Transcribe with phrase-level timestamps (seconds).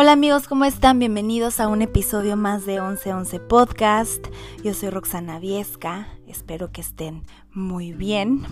[0.00, 1.00] Hola amigos, ¿cómo están?
[1.00, 4.28] Bienvenidos a un episodio más de 1111 Podcast.
[4.62, 8.46] Yo soy Roxana Viesca, espero que estén muy bien.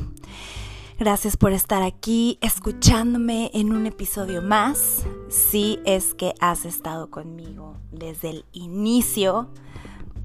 [0.98, 5.06] Gracias por estar aquí escuchándome en un episodio más.
[5.28, 9.48] Si es que has estado conmigo desde el inicio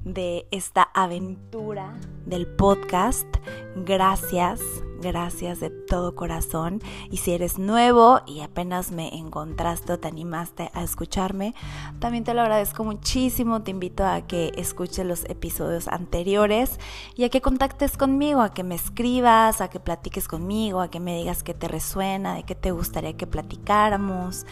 [0.04, 3.28] de esta aventura del podcast.
[3.76, 4.60] Gracias,
[5.02, 6.80] gracias de todo corazón.
[7.10, 11.54] Y si eres nuevo y apenas me encontraste o te animaste a escucharme,
[11.98, 13.62] también te lo agradezco muchísimo.
[13.62, 16.80] Te invito a que escuches los episodios anteriores
[17.14, 21.00] y a que contactes conmigo, a que me escribas, a que platiques conmigo, a que
[21.00, 24.46] me digas qué te resuena, de qué te gustaría que platicáramos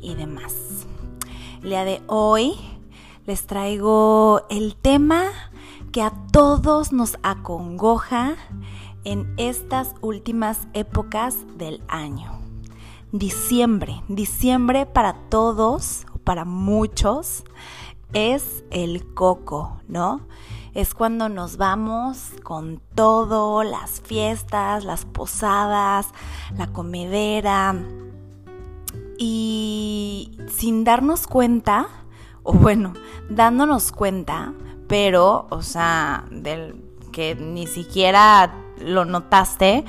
[0.00, 0.86] y demás.
[1.62, 2.54] El día de hoy
[3.26, 5.24] les traigo el tema
[5.92, 8.36] que a todos nos acongoja
[9.04, 12.38] en estas últimas épocas del año.
[13.12, 17.44] Diciembre, diciembre para todos, para muchos,
[18.12, 20.20] es el coco, ¿no?
[20.74, 26.08] Es cuando nos vamos con todo, las fiestas, las posadas,
[26.56, 27.74] la comedera.
[29.18, 31.88] Y sin darnos cuenta,
[32.42, 32.94] o bueno,
[33.28, 34.54] dándonos cuenta,
[34.86, 39.84] pero, o sea, del que ni siquiera lo notaste,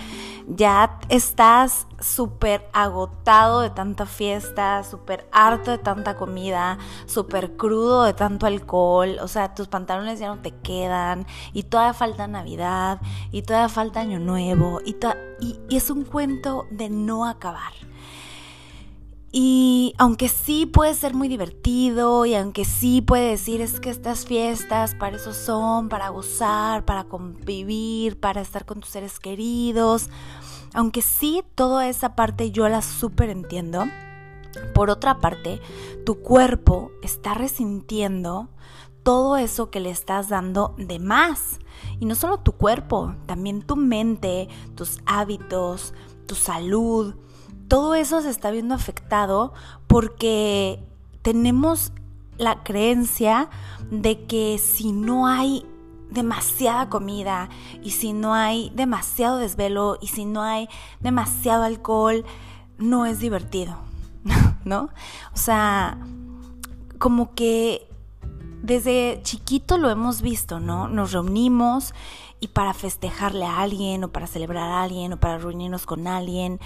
[0.47, 8.13] ya estás súper agotado de tanta fiesta, súper harto de tanta comida, súper crudo de
[8.13, 12.99] tanto alcohol, o sea, tus pantalones ya no te quedan y todavía falta Navidad
[13.31, 14.97] y todavía falta Año Nuevo y,
[15.39, 17.73] y, y es un cuento de no acabar.
[19.33, 24.25] Y aunque sí puede ser muy divertido y aunque sí puede decir es que estas
[24.25, 30.09] fiestas para eso son, para gozar, para convivir, para estar con tus seres queridos,
[30.73, 33.85] aunque sí toda esa parte yo la súper entiendo,
[34.73, 35.61] por otra parte,
[36.05, 38.49] tu cuerpo está resintiendo
[39.03, 41.59] todo eso que le estás dando de más.
[41.99, 45.93] Y no solo tu cuerpo, también tu mente, tus hábitos,
[46.25, 47.15] tu salud,
[47.71, 49.00] todo eso se está viendo afectado
[49.87, 50.79] porque
[51.21, 51.91] tenemos
[52.37, 53.49] la creencia
[53.91, 55.65] de que si no hay
[56.09, 57.49] demasiada comida
[57.83, 60.67] y si no hay demasiado desvelo y si no hay
[60.99, 62.25] demasiado alcohol,
[62.77, 63.77] no es divertido,
[64.65, 64.89] ¿no?
[65.33, 65.97] O sea,
[66.97, 67.87] como que
[68.61, 70.87] desde chiquito lo hemos visto, ¿no?
[70.87, 71.93] Nos reunimos
[72.39, 76.59] y para festejarle a alguien o para celebrar a alguien o para reunirnos con alguien,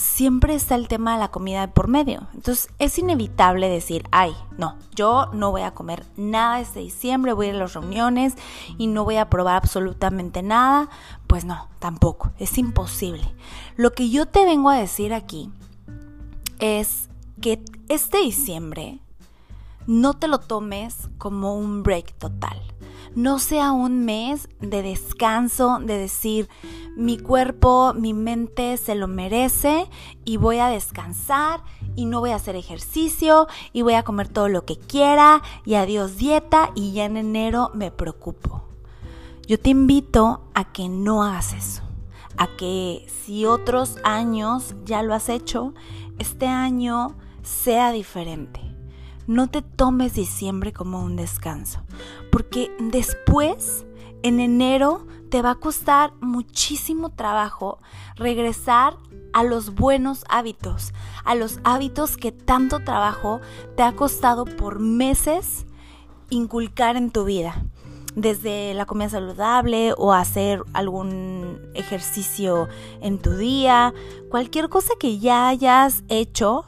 [0.00, 2.26] siempre está el tema de la comida por medio.
[2.32, 7.46] Entonces es inevitable decir, ay, no, yo no voy a comer nada este diciembre, voy
[7.46, 8.34] a ir a las reuniones
[8.78, 10.88] y no voy a probar absolutamente nada.
[11.26, 13.34] Pues no, tampoco, es imposible.
[13.76, 15.50] Lo que yo te vengo a decir aquí
[16.58, 19.00] es que este diciembre
[19.86, 22.69] no te lo tomes como un break total
[23.14, 26.48] no sea un mes de descanso, de decir,
[26.96, 29.88] mi cuerpo, mi mente se lo merece
[30.24, 31.62] y voy a descansar
[31.96, 35.74] y no voy a hacer ejercicio y voy a comer todo lo que quiera y
[35.74, 38.62] adiós dieta y ya en enero me preocupo.
[39.46, 41.82] Yo te invito a que no hagas eso,
[42.36, 45.74] a que si otros años ya lo has hecho,
[46.18, 48.69] este año sea diferente
[49.30, 51.84] no te tomes diciembre como un descanso,
[52.32, 53.86] porque después,
[54.24, 57.78] en enero, te va a costar muchísimo trabajo
[58.16, 58.96] regresar
[59.32, 60.92] a los buenos hábitos,
[61.24, 63.40] a los hábitos que tanto trabajo
[63.76, 65.64] te ha costado por meses
[66.30, 67.62] inculcar en tu vida.
[68.16, 72.66] Desde la comida saludable o hacer algún ejercicio
[73.00, 73.94] en tu día,
[74.28, 76.64] cualquier cosa que ya hayas hecho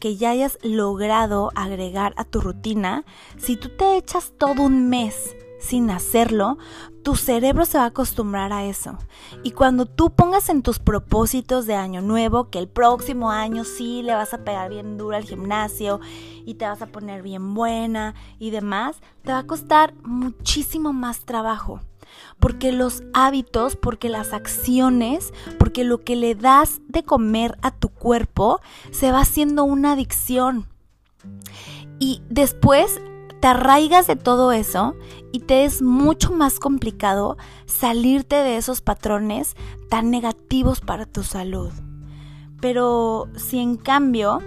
[0.00, 3.04] que ya hayas logrado agregar a tu rutina,
[3.38, 6.56] si tú te echas todo un mes sin hacerlo,
[7.02, 8.96] tu cerebro se va a acostumbrar a eso.
[9.42, 14.02] Y cuando tú pongas en tus propósitos de año nuevo que el próximo año sí
[14.02, 16.00] le vas a pegar bien duro al gimnasio
[16.46, 21.20] y te vas a poner bien buena y demás, te va a costar muchísimo más
[21.20, 21.80] trabajo
[22.38, 25.32] porque los hábitos, porque las acciones,
[25.70, 28.58] porque lo que le das de comer a tu cuerpo
[28.90, 30.66] se va haciendo una adicción.
[32.00, 33.00] Y después
[33.38, 34.96] te arraigas de todo eso
[35.30, 37.36] y te es mucho más complicado
[37.66, 39.54] salirte de esos patrones
[39.88, 41.70] tan negativos para tu salud.
[42.60, 44.40] Pero si en cambio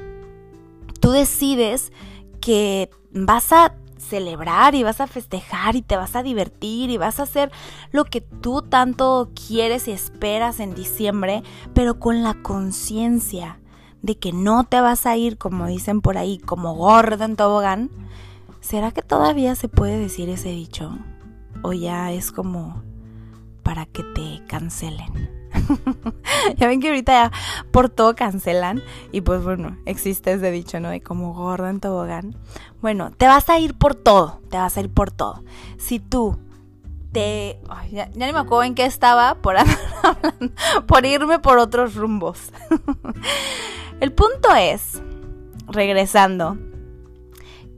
[1.00, 1.94] tú decides
[2.42, 7.20] que vas a celebrar y vas a festejar y te vas a divertir y vas
[7.20, 7.52] a hacer
[7.92, 13.60] lo que tú tanto quieres y esperas en diciembre, pero con la conciencia
[14.02, 17.90] de que no te vas a ir, como dicen por ahí, como gorda en tobogán,
[18.60, 20.98] ¿será que todavía se puede decir ese dicho?
[21.64, 22.84] ¿O ya es como
[23.64, 25.43] para que te cancelen?
[26.58, 27.32] ya ven que ahorita ya
[27.72, 30.90] por todo cancelan y pues bueno, existe ese dicho, ¿no?
[30.90, 32.36] De como gorda en tobogán.
[32.82, 35.44] Bueno, te vas a ir por todo, te vas a ir por todo.
[35.78, 36.38] Si tú
[37.12, 37.60] te...
[37.92, 39.56] ya, ya, ni me acuerdo en qué estaba por,
[40.88, 42.52] por irme por otros rumbos.
[44.02, 45.02] El punto es,
[45.68, 46.58] regresando,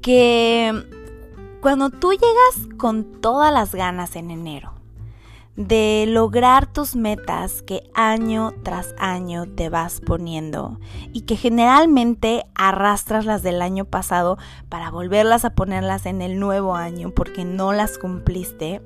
[0.01, 0.85] que
[1.61, 4.74] cuando tú llegas con todas las ganas en enero,
[5.55, 10.79] de lograr tus metas que año tras año te vas poniendo
[11.13, 14.37] y que generalmente arrastras las del año pasado
[14.67, 18.81] para volverlas a ponerlas en el nuevo año porque no las cumpliste,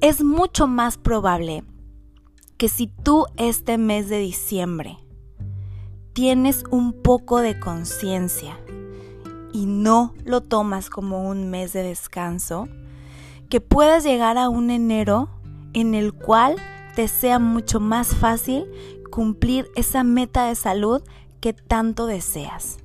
[0.00, 1.64] es mucho más probable
[2.56, 4.98] que si tú este mes de diciembre
[6.12, 8.56] tienes un poco de conciencia
[9.52, 12.68] y no lo tomas como un mes de descanso,
[13.48, 15.37] que puedas llegar a un enero
[15.72, 16.56] en el cual
[16.94, 18.66] te sea mucho más fácil
[19.10, 21.02] cumplir esa meta de salud
[21.40, 22.78] que tanto deseas.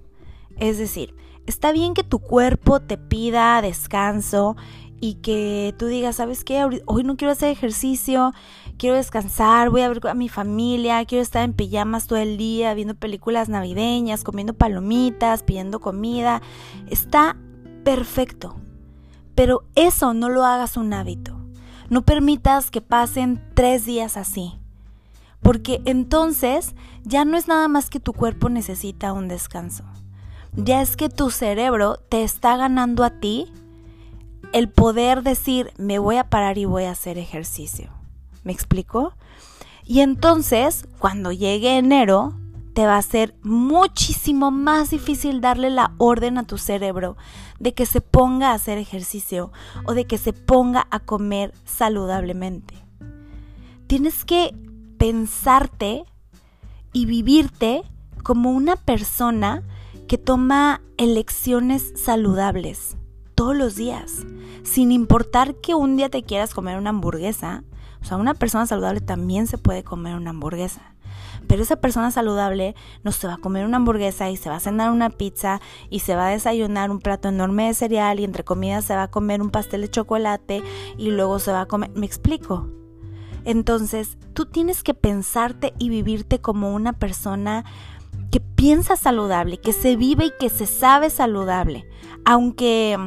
[0.58, 1.16] Es decir,
[1.46, 4.56] está bien que tu cuerpo te pida descanso
[5.00, 6.64] y que tú digas, ¿sabes qué?
[6.86, 8.32] Hoy no quiero hacer ejercicio,
[8.78, 12.74] quiero descansar, voy a ver a mi familia, quiero estar en pijamas todo el día,
[12.74, 16.42] viendo películas navideñas, comiendo palomitas, pidiendo comida.
[16.88, 17.36] Está
[17.84, 18.56] perfecto.
[19.36, 21.43] Pero eso no lo hagas un hábito.
[21.94, 24.56] No permitas que pasen tres días así.
[25.44, 26.74] Porque entonces
[27.04, 29.84] ya no es nada más que tu cuerpo necesita un descanso.
[30.56, 33.54] Ya es que tu cerebro te está ganando a ti
[34.54, 37.92] el poder decir, me voy a parar y voy a hacer ejercicio.
[38.44, 39.13] ¿Me explico?
[39.86, 42.34] Y entonces, cuando llegue enero,
[42.74, 47.18] te va a ser muchísimo más difícil darle la orden a tu cerebro
[47.60, 49.52] de que se ponga a hacer ejercicio
[49.86, 52.75] o de que se ponga a comer saludablemente.
[53.88, 54.56] Tienes que
[54.98, 56.06] pensarte
[56.94, 57.84] y vivirte
[58.24, 59.64] como una persona
[60.08, 62.98] que toma elecciones saludables
[63.36, 64.25] todos los días,
[64.64, 67.64] sin importar que un día te quieras comer una hamburguesa.
[68.02, 70.93] O sea, una persona saludable también se puede comer una hamburguesa.
[71.48, 74.60] Pero esa persona saludable no se va a comer una hamburguesa y se va a
[74.60, 78.44] cenar una pizza y se va a desayunar un plato enorme de cereal y entre
[78.44, 80.63] comidas se va a comer un pastel de chocolate
[80.98, 81.92] y luego se va a comer...
[81.95, 82.69] ¿Me explico?
[83.45, 87.66] Entonces, tú tienes que pensarte y vivirte como una persona
[88.31, 91.86] que piensa saludable, que se vive y que se sabe saludable.
[92.25, 92.98] Aunque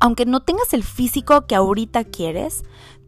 [0.00, 2.62] aunque no tengas el físico que ahorita quieres,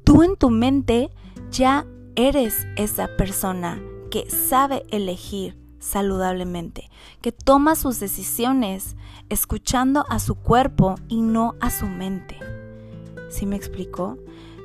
[0.05, 1.11] tú en tu mente
[1.51, 1.85] ya
[2.15, 3.79] eres esa persona
[4.11, 8.97] que sabe elegir saludablemente, que toma sus decisiones
[9.29, 12.39] escuchando a su cuerpo y no a su mente.
[13.29, 14.19] ¿Sí me explico?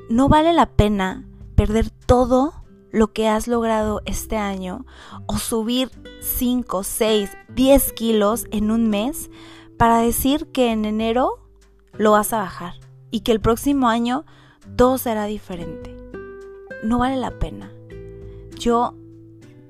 [0.08, 1.24] No vale la pena
[1.54, 2.54] perder todo
[2.90, 4.84] lo que has logrado este año
[5.26, 5.90] o subir
[6.20, 9.30] 5, 6, 10 kilos en un mes
[9.78, 11.38] para decir que en enero
[11.94, 12.74] lo vas a bajar
[13.10, 14.24] y que el próximo año
[14.76, 15.96] todo será diferente.
[16.84, 17.72] No vale la pena.
[18.58, 18.94] Yo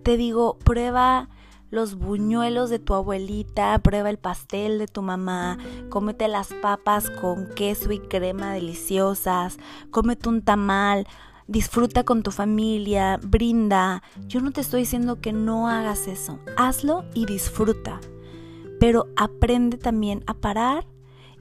[0.02, 1.28] te digo, prueba
[1.70, 5.56] los buñuelos de tu abuelita, prueba el pastel de tu mamá,
[5.88, 9.56] cómete las papas con queso y crema deliciosas,
[9.90, 11.06] cómete un tamal,
[11.46, 14.02] disfruta con tu familia, brinda.
[14.26, 18.00] Yo no te estoy diciendo que no hagas eso, hazlo y disfruta,
[18.78, 20.86] pero aprende también a parar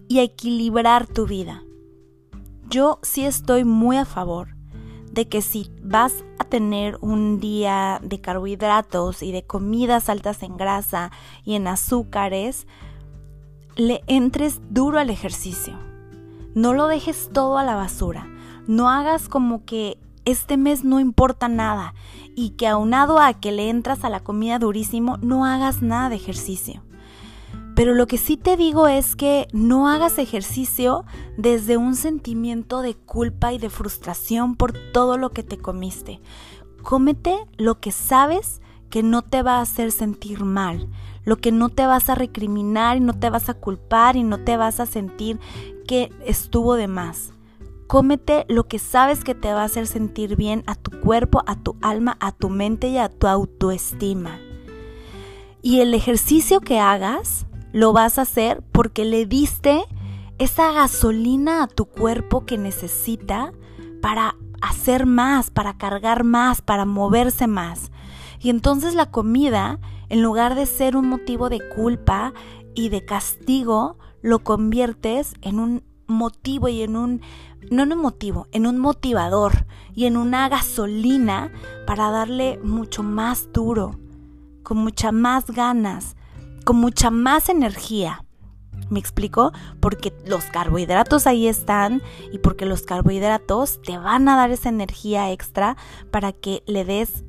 [0.07, 1.63] y a equilibrar tu vida.
[2.69, 4.60] Yo sí estoy muy a favor
[5.11, 10.57] de que si vas a tener un día de carbohidratos y de comidas altas en
[10.57, 11.11] grasa
[11.43, 12.65] y en azúcares,
[13.75, 15.77] le entres duro al ejercicio.
[16.55, 18.27] No lo dejes todo a la basura.
[18.67, 21.93] No hagas como que este mes no importa nada
[22.35, 26.15] y que aunado a que le entras a la comida durísimo, no hagas nada de
[26.15, 26.83] ejercicio.
[27.75, 31.05] Pero lo que sí te digo es que no hagas ejercicio
[31.37, 36.19] desde un sentimiento de culpa y de frustración por todo lo que te comiste.
[36.83, 40.89] Cómete lo que sabes que no te va a hacer sentir mal,
[41.23, 44.39] lo que no te vas a recriminar y no te vas a culpar y no
[44.43, 45.39] te vas a sentir
[45.87, 47.31] que estuvo de más.
[47.87, 51.55] Cómete lo que sabes que te va a hacer sentir bien a tu cuerpo, a
[51.55, 54.39] tu alma, a tu mente y a tu autoestima.
[55.61, 59.83] Y el ejercicio que hagas lo vas a hacer porque le diste
[60.37, 63.53] esa gasolina a tu cuerpo que necesita
[64.01, 67.91] para hacer más, para cargar más, para moverse más.
[68.39, 72.33] Y entonces la comida, En lugar de ser un motivo de culpa
[72.75, 77.21] y de castigo, lo conviertes en un motivo y en un,
[77.69, 81.49] no en un motivo, en un motivador y en una gasolina
[81.87, 83.97] para darle mucho más duro,
[84.63, 86.17] con mucha más ganas,
[86.63, 88.23] con mucha más energía.
[88.89, 89.51] ¿Me explico?
[89.79, 92.01] Porque los carbohidratos ahí están
[92.31, 95.77] y porque los carbohidratos te van a dar esa energía extra
[96.11, 97.23] para que le des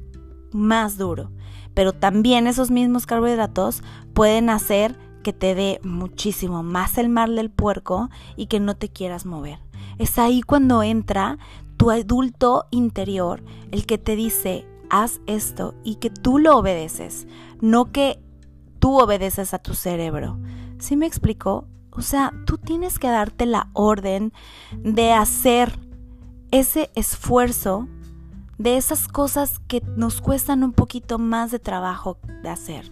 [0.52, 1.30] más duro.
[1.74, 7.50] Pero también esos mismos carbohidratos pueden hacer que te dé muchísimo más el mal del
[7.50, 9.60] puerco y que no te quieras mover.
[9.98, 11.38] Es ahí cuando entra
[11.76, 17.26] tu adulto interior, el que te dice, haz esto y que tú lo obedeces,
[17.60, 18.20] no que
[18.82, 20.40] tú obedeces a tu cerebro.
[20.80, 21.68] ¿Sí me explicó?
[21.92, 24.32] O sea, tú tienes que darte la orden
[24.72, 25.78] de hacer
[26.50, 27.86] ese esfuerzo
[28.58, 32.90] de esas cosas que nos cuestan un poquito más de trabajo de hacer.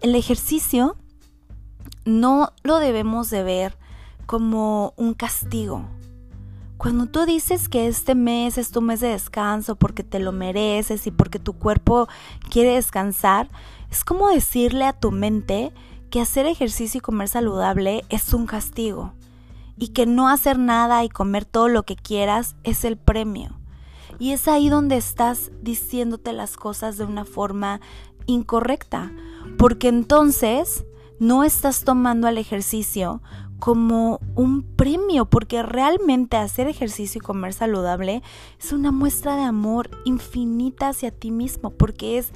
[0.00, 0.96] El ejercicio
[2.06, 3.76] no lo debemos de ver
[4.24, 5.84] como un castigo.
[6.78, 11.06] Cuando tú dices que este mes es tu mes de descanso porque te lo mereces
[11.06, 12.08] y porque tu cuerpo
[12.48, 13.50] quiere descansar,
[13.90, 15.72] es como decirle a tu mente
[16.10, 19.14] que hacer ejercicio y comer saludable es un castigo
[19.76, 23.58] y que no hacer nada y comer todo lo que quieras es el premio.
[24.18, 27.80] Y es ahí donde estás diciéndote las cosas de una forma
[28.26, 29.10] incorrecta,
[29.56, 30.84] porque entonces
[31.18, 33.22] no estás tomando al ejercicio
[33.58, 38.22] como un premio, porque realmente hacer ejercicio y comer saludable
[38.58, 42.32] es una muestra de amor infinita hacia ti mismo, porque es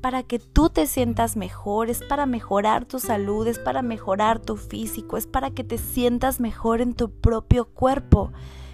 [0.00, 4.56] para que tú te sientas mejor, es para mejorar tu salud, es para mejorar tu
[4.56, 8.32] físico, es para que te sientas mejor en tu propio cuerpo,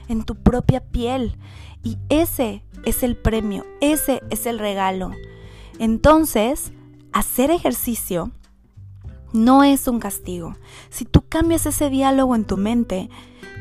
[0.08, 1.36] en tu propia piel.
[1.82, 5.10] Y ese es el premio, ese es el regalo.
[5.78, 6.72] Entonces,
[7.12, 8.30] hacer ejercicio
[9.32, 10.54] no es un castigo.
[10.90, 13.10] Si tú cambias ese diálogo en tu mente,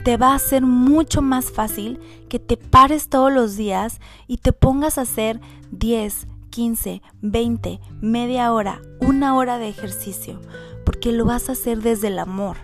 [0.04, 4.54] te va a ser mucho más fácil que te pares todos los días y te
[4.54, 5.40] pongas a hacer
[5.72, 10.40] 10, 15, 20, media hora, una hora de ejercicio,
[10.86, 12.58] porque lo vas a hacer desde el amor.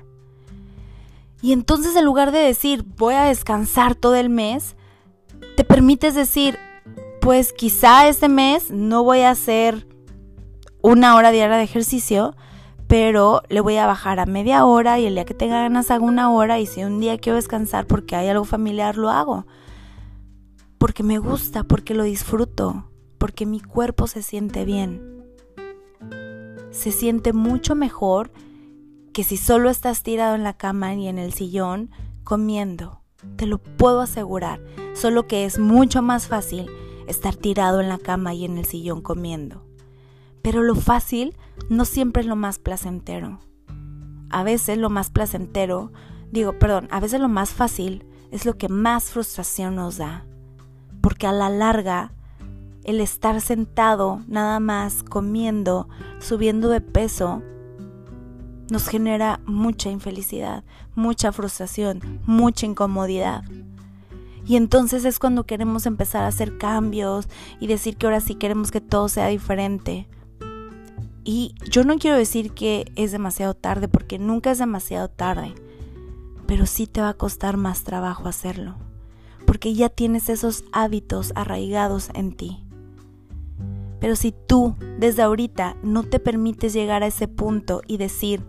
[1.41, 4.75] Y entonces en lugar de decir voy a descansar todo el mes,
[5.57, 6.59] te permites decir,
[7.19, 9.87] pues quizá este mes no voy a hacer
[10.83, 12.35] una hora diaria de ejercicio,
[12.87, 16.05] pero le voy a bajar a media hora y el día que tenga ganas hago
[16.05, 19.47] una hora y si un día quiero descansar porque hay algo familiar lo hago.
[20.77, 22.88] Porque me gusta, porque lo disfruto,
[23.19, 25.23] porque mi cuerpo se siente bien.
[26.71, 28.31] Se siente mucho mejor
[29.13, 31.91] que si solo estás tirado en la cama y en el sillón
[32.23, 33.01] comiendo.
[33.35, 34.61] Te lo puedo asegurar,
[34.93, 36.67] solo que es mucho más fácil
[37.07, 39.65] estar tirado en la cama y en el sillón comiendo.
[40.41, 41.35] Pero lo fácil
[41.69, 43.39] no siempre es lo más placentero.
[44.29, 45.91] A veces lo más placentero,
[46.31, 50.25] digo, perdón, a veces lo más fácil es lo que más frustración nos da.
[51.01, 52.13] Porque a la larga,
[52.83, 55.87] el estar sentado nada más comiendo,
[56.19, 57.41] subiendo de peso,
[58.71, 60.63] nos genera mucha infelicidad,
[60.95, 63.43] mucha frustración, mucha incomodidad.
[64.45, 67.27] Y entonces es cuando queremos empezar a hacer cambios
[67.59, 70.07] y decir que ahora sí queremos que todo sea diferente.
[71.23, 75.53] Y yo no quiero decir que es demasiado tarde porque nunca es demasiado tarde,
[76.47, 78.75] pero sí te va a costar más trabajo hacerlo,
[79.45, 82.63] porque ya tienes esos hábitos arraigados en ti.
[83.99, 88.43] Pero si tú desde ahorita no te permites llegar a ese punto y decir,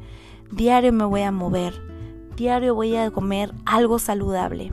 [0.50, 1.74] diario me voy a mover,
[2.36, 4.72] diario voy a comer algo saludable,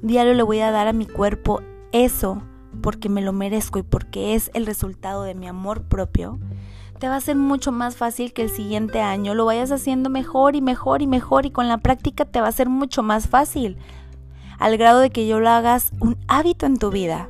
[0.00, 2.42] diario le voy a dar a mi cuerpo eso
[2.80, 6.38] porque me lo merezco y porque es el resultado de mi amor propio,
[6.98, 10.56] te va a ser mucho más fácil que el siguiente año lo vayas haciendo mejor
[10.56, 13.76] y mejor y mejor y con la práctica te va a ser mucho más fácil,
[14.58, 17.28] al grado de que yo lo hagas un hábito en tu vida.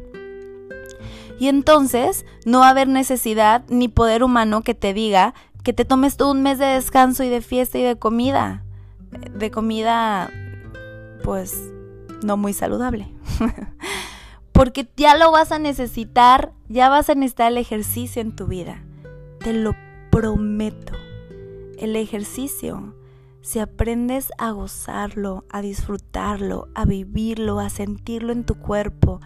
[1.42, 5.34] Y entonces no va a haber necesidad ni poder humano que te diga
[5.64, 8.62] que te tomes todo un mes de descanso y de fiesta y de comida.
[9.36, 10.30] De comida,
[11.24, 11.60] pues,
[12.22, 13.12] no muy saludable.
[14.52, 18.84] Porque ya lo vas a necesitar, ya vas a necesitar el ejercicio en tu vida.
[19.40, 19.74] Te lo
[20.12, 20.92] prometo.
[21.76, 22.94] El ejercicio,
[23.40, 29.20] si aprendes a gozarlo, a disfrutarlo, a vivirlo, a sentirlo en tu cuerpo,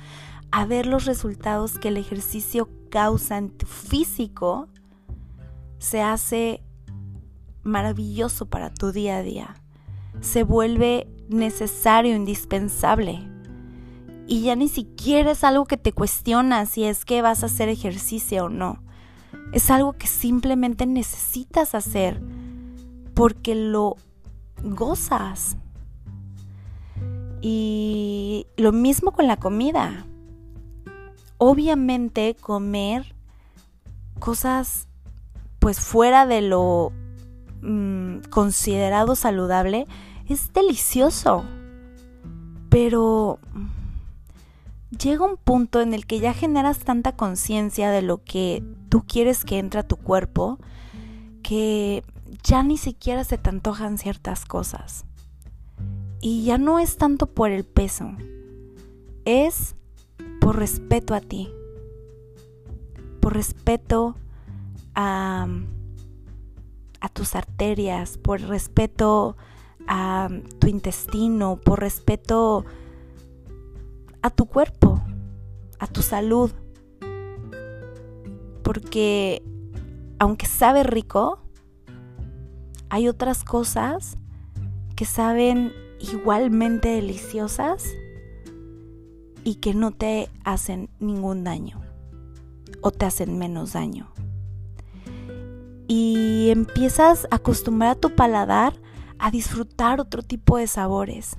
[0.50, 4.68] a ver los resultados que el ejercicio causa en tu físico,
[5.78, 6.62] se hace
[7.62, 9.54] maravilloso para tu día a día.
[10.20, 13.28] Se vuelve necesario, indispensable.
[14.26, 17.68] Y ya ni siquiera es algo que te cuestiona si es que vas a hacer
[17.68, 18.82] ejercicio o no
[19.52, 22.20] Es algo que simplemente necesitas hacer
[23.14, 23.96] porque lo
[24.64, 25.56] gozas.
[27.40, 30.06] Y lo mismo con la comida.
[31.38, 33.14] Obviamente comer
[34.18, 34.88] cosas
[35.58, 36.92] pues fuera de lo
[37.62, 39.86] mm, considerado saludable
[40.28, 41.44] es delicioso.
[42.68, 43.38] Pero
[44.90, 49.44] llega un punto en el que ya generas tanta conciencia de lo que tú quieres
[49.44, 50.58] que entre a tu cuerpo
[51.42, 52.02] que
[52.42, 55.04] ya ni siquiera se te antojan ciertas cosas.
[56.20, 58.10] Y ya no es tanto por el peso,
[59.24, 59.76] es
[60.46, 61.52] por respeto a ti,
[63.20, 64.14] por respeto
[64.94, 65.48] a,
[67.14, 69.36] tus arterias, por respeto
[69.88, 70.28] a
[70.60, 72.64] tu intestino, por respeto
[74.22, 75.02] a tu cuerpo,
[75.80, 76.52] a tu salud.
[78.62, 79.42] Porque
[80.20, 81.40] aunque sabe rico,
[82.88, 84.16] hay otras cosas
[84.94, 87.82] que saben igualmente deliciosas
[89.46, 91.80] y que no te hacen ningún daño
[92.80, 94.10] o te hacen menos daño.
[95.86, 98.74] Y empiezas a acostumbrar a tu paladar
[99.20, 101.36] a disfrutar otro tipo de sabores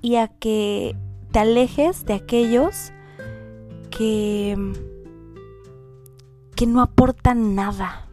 [0.00, 0.96] y a que
[1.32, 2.92] te alejes de aquellos
[3.90, 4.56] que
[6.54, 8.08] que no aportan nada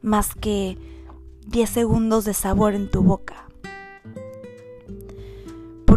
[0.00, 0.78] más que
[1.48, 3.46] 10 segundos de sabor en tu boca.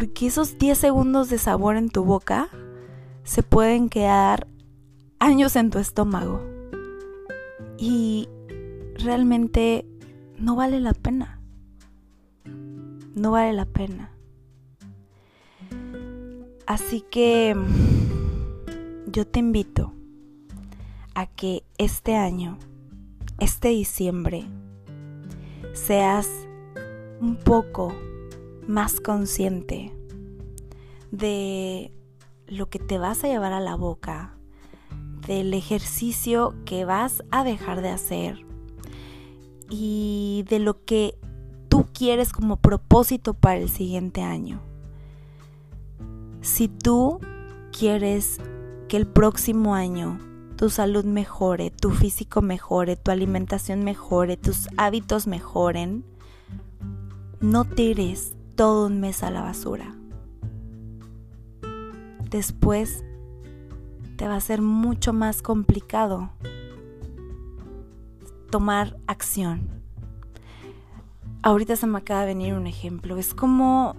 [0.02, 2.50] Porque esos 10 segundos de sabor en tu boca
[3.24, 4.48] se pueden quedar
[5.20, 6.42] años en tu estómago.
[7.78, 8.28] Y
[8.96, 9.86] realmente
[10.40, 11.40] no vale la pena.
[13.14, 14.12] No vale la pena.
[16.66, 17.56] Así que
[19.06, 19.94] yo te invito
[21.14, 22.58] a que este año,
[23.40, 24.46] este diciembre,
[25.74, 26.28] seas
[27.20, 27.94] un poco
[28.72, 29.94] más consciente
[31.12, 31.92] de
[32.48, 34.38] lo que te vas a llevar a la boca,
[35.28, 38.46] del ejercicio que vas a dejar de hacer
[39.70, 41.18] y de lo que
[41.68, 44.62] tú quieres como propósito para el siguiente año.
[46.40, 47.20] Si tú
[47.78, 48.40] quieres
[48.88, 50.18] que el próximo año
[50.56, 56.06] tu salud mejore, tu físico mejore, tu alimentación mejore, tus hábitos mejoren,
[57.42, 59.96] no tires todo un mes a la basura.
[62.30, 63.04] Después
[64.18, 66.32] te va a ser mucho más complicado
[68.50, 69.70] tomar acción.
[71.42, 73.18] Ahorita se me acaba de venir un ejemplo.
[73.18, 73.96] Es como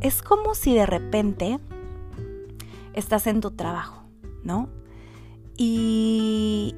[0.00, 1.58] es como si de repente
[2.92, 4.04] estás en tu trabajo,
[4.42, 4.68] ¿no?
[5.56, 6.74] y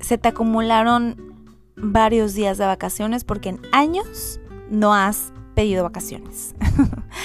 [0.00, 1.34] se te acumularon
[1.76, 6.54] varios días de vacaciones porque en años no has pedido vacaciones.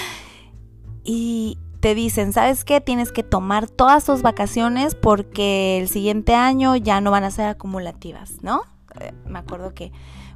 [1.04, 2.82] y te dicen, ¿sabes qué?
[2.82, 7.46] Tienes que tomar todas tus vacaciones porque el siguiente año ya no van a ser
[7.46, 8.64] acumulativas, ¿no?
[9.00, 9.92] Eh, me acuerdo que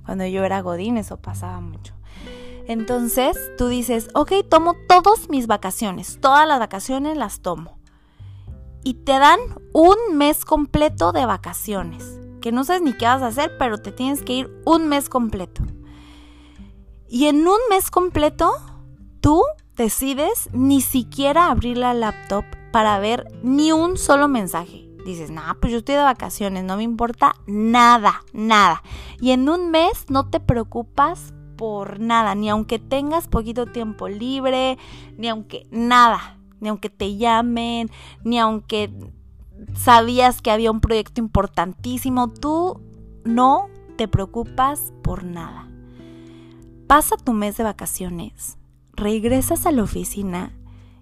[0.06, 1.96] cuando yo era Godín eso pasaba mucho.
[2.68, 7.80] Entonces tú dices, ok, tomo todas mis vacaciones, todas las vacaciones las tomo
[8.84, 9.40] y te dan
[9.74, 13.92] un mes completo de vacaciones, que no sabes ni qué vas a hacer, pero te
[13.92, 15.64] tienes que ir un mes completo.
[17.10, 18.52] Y en un mes completo,
[19.22, 19.44] tú
[19.76, 24.90] decides ni siquiera abrir la laptop para ver ni un solo mensaje.
[25.06, 28.84] Dices, no, pues yo estoy de vacaciones, no me importa nada, nada.
[29.22, 34.78] Y en un mes no te preocupas por nada, ni aunque tengas poquito tiempo libre,
[35.18, 37.90] ni aunque nada ni aunque te llamen,
[38.24, 38.92] ni aunque
[39.76, 42.82] sabías que había un proyecto importantísimo, tú
[43.24, 45.67] no te preocupas por nada.
[46.88, 48.58] Pasa tu mes de vacaciones,
[48.94, 50.54] regresas a la oficina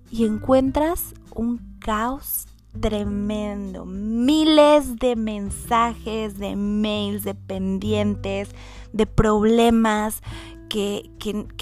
[0.10, 2.48] y encuentras un caos
[2.82, 8.50] tremendo, miles de mensajes, de mails, de pendientes,
[8.94, 10.24] de problemas
[10.70, 11.12] que,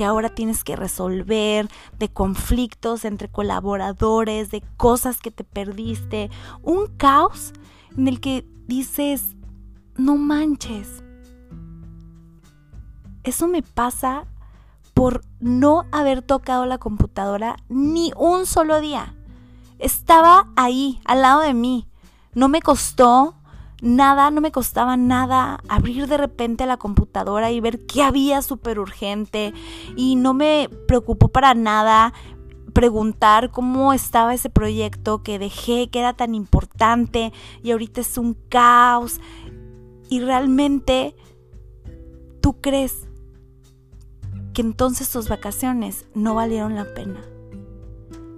[0.05, 1.67] ahora tienes que resolver,
[1.99, 6.29] de conflictos entre colaboradores, de cosas que te perdiste,
[6.61, 7.51] un caos
[7.97, 9.35] en el que dices,
[9.97, 11.02] no manches.
[13.23, 14.25] Eso me pasa
[14.93, 19.15] por no haber tocado la computadora ni un solo día.
[19.79, 21.87] Estaba ahí, al lado de mí.
[22.33, 23.35] No me costó
[23.81, 28.79] nada, no me costaba nada abrir de repente la computadora y ver qué había súper
[28.79, 29.53] urgente
[29.97, 32.13] y no me preocupó para nada
[32.71, 37.31] preguntar cómo estaba ese proyecto que dejé, que era tan importante
[37.61, 39.19] y ahorita es un caos.
[40.09, 41.15] Y realmente
[42.41, 43.07] tú crees
[44.53, 47.21] que entonces tus vacaciones no valieron la pena.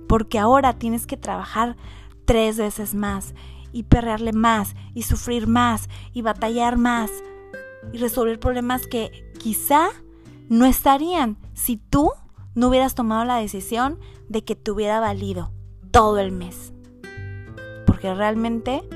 [0.08, 1.76] Porque ahora tienes que trabajar
[2.26, 3.34] tres veces más
[3.72, 7.12] y perrearle más y sufrir más y batallar más
[7.92, 9.90] y resolver problemas que quizá
[10.50, 12.12] no estarían si tú
[12.56, 14.00] no hubieras tomado la decisión
[14.30, 15.52] de que te hubiera valido
[15.92, 16.74] todo el mes.
[17.86, 18.88] Porque realmente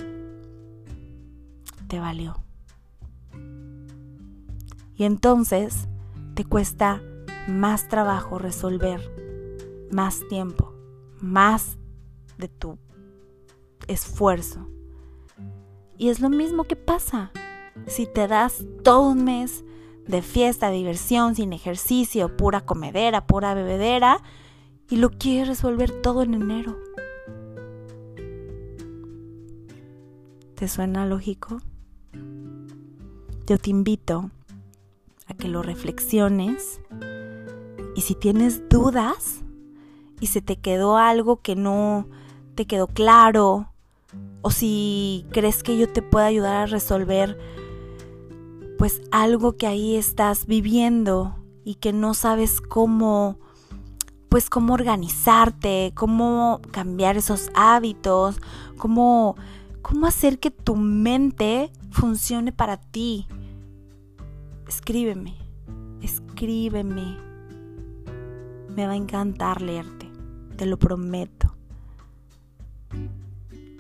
[1.88, 2.42] te valió.
[4.96, 5.88] Y entonces
[6.36, 7.02] te cuesta
[7.50, 9.02] más trabajo resolver,
[9.92, 10.74] más tiempo,
[11.20, 11.78] más
[12.38, 12.78] de tu
[13.88, 14.68] esfuerzo.
[15.98, 17.32] Y es lo mismo que pasa
[17.88, 19.64] si te das todo un mes
[20.08, 24.22] de fiesta, diversión, sin ejercicio, pura comedera, pura bebedera,
[24.90, 26.78] y lo quieres resolver todo en enero.
[30.56, 31.62] ¿Te suena lógico?
[33.46, 34.32] Yo te invito
[35.28, 36.82] a que lo reflexiones
[38.00, 39.42] y si tienes dudas
[40.22, 42.08] y se te quedó algo que no
[42.56, 43.74] te quedó claro
[44.42, 47.38] o si crees que yo te pueda ayudar a resolver
[48.78, 53.38] pues algo que ahí estás viviendo y que no sabes cómo
[54.30, 58.40] pues cómo organizarte, cómo cambiar esos hábitos,
[58.78, 59.36] cómo
[59.82, 63.28] cómo hacer que tu mente funcione para ti.
[64.70, 65.36] Escríbeme,
[66.02, 67.29] escríbeme.
[68.76, 70.12] Me va a encantar leerte,
[70.58, 71.56] te lo prometo.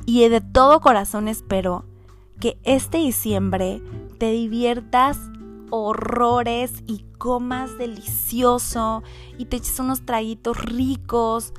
[0.06, 1.86] Y de todo corazón espero
[2.39, 3.82] que este diciembre
[4.17, 5.19] te diviertas
[5.69, 9.04] horrores y comas delicioso
[9.38, 11.54] y te eches unos traguitos ricos.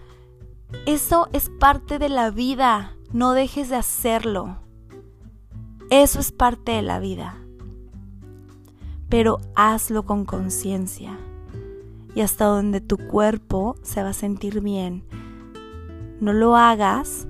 [0.87, 4.59] Eso es parte de la vida, no dejes de hacerlo.
[5.91, 7.37] Eso es parte de la vida.
[9.09, 11.19] Pero hazlo con conciencia
[12.15, 15.05] y hasta donde tu cuerpo se va a sentir bien.
[16.21, 17.27] No lo hagas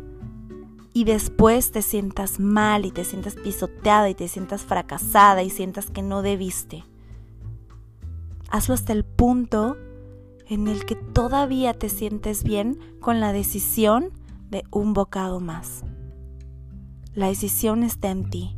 [0.92, 5.90] y después te sientas mal y te sientas pisoteada y te sientas fracasada y sientas
[5.90, 6.84] que no debiste.
[8.50, 9.76] Hazlo hasta el punto
[10.46, 14.10] en el que todavía te sientes bien con la decisión
[14.50, 15.84] de un bocado más.
[17.14, 18.56] La decisión está en ti.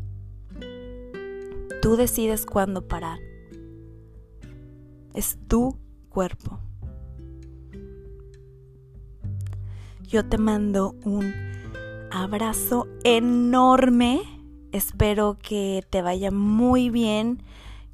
[1.82, 3.18] Tú decides cuándo parar.
[5.12, 5.76] Es tu
[6.12, 6.58] cuerpo.
[10.02, 11.32] Yo te mando un
[12.10, 14.20] abrazo enorme.
[14.72, 17.42] Espero que te vaya muy bien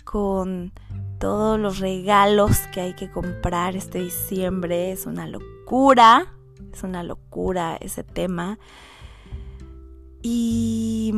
[0.05, 0.73] con
[1.19, 4.91] todos los regalos que hay que comprar este diciembre.
[4.91, 6.35] Es una locura,
[6.73, 8.59] es una locura ese tema.
[10.23, 11.15] Y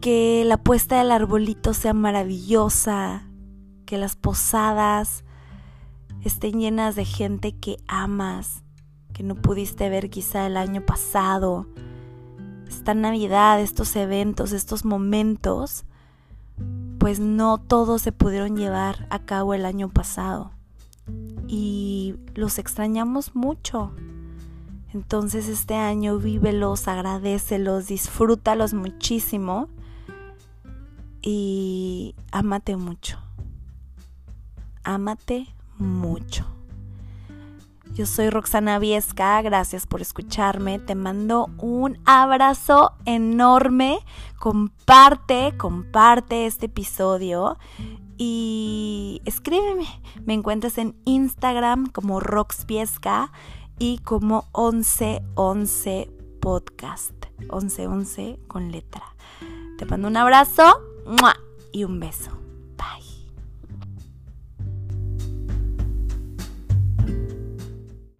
[0.00, 3.27] que la puesta del arbolito sea maravillosa,
[3.88, 5.24] que las posadas
[6.22, 8.62] estén llenas de gente que amas,
[9.14, 11.66] que no pudiste ver quizá el año pasado.
[12.68, 15.86] Esta Navidad, estos eventos, estos momentos,
[16.98, 20.50] pues no todos se pudieron llevar a cabo el año pasado.
[21.46, 23.94] Y los extrañamos mucho.
[24.92, 29.70] Entonces este año vívelos, agradecelos, disfrútalos muchísimo
[31.22, 33.18] y ámate mucho.
[34.88, 36.46] Ámate mucho.
[37.92, 40.78] Yo soy Roxana Viesca, gracias por escucharme.
[40.78, 43.98] Te mando un abrazo enorme.
[44.38, 47.58] Comparte, comparte este episodio
[48.16, 49.86] y escríbeme.
[50.24, 53.30] Me encuentras en Instagram como Roxviesca
[53.78, 57.12] y como 1111 podcast.
[57.40, 59.02] 1111 con letra.
[59.76, 60.80] Te mando un abrazo
[61.72, 62.38] y un beso.